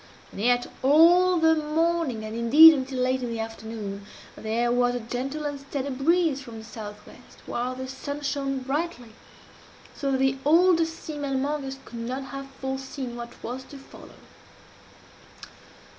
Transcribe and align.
And 0.31 0.41
yet 0.41 0.65
all 0.81 1.37
the 1.37 1.53
morning, 1.55 2.23
and 2.25 2.35
indeed 2.35 2.73
until 2.73 3.01
late 3.03 3.21
in 3.21 3.29
the 3.29 3.39
afternoon, 3.39 4.03
there 4.35 4.71
was 4.71 4.95
a 4.95 4.99
gentle 4.99 5.45
and 5.45 5.59
steady 5.59 5.91
breeze 5.91 6.41
from 6.41 6.57
the 6.57 6.63
south 6.63 7.05
west, 7.05 7.37
while 7.45 7.75
the 7.75 7.87
sun 7.87 8.21
shone 8.21 8.61
brightly, 8.61 9.11
so 9.93 10.13
that 10.13 10.17
the 10.17 10.39
oldest 10.43 11.03
seamen 11.03 11.35
among 11.35 11.65
us 11.65 11.77
could 11.85 11.99
not 11.99 12.23
have 12.33 12.47
forseen 12.59 13.15
what 13.15 13.43
was 13.43 13.63
to 13.65 13.77
follow. 13.77 14.15